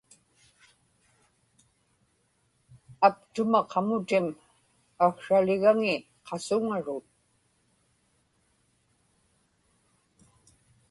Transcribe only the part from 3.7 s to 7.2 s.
qamutim aksraligaŋi qasuŋarut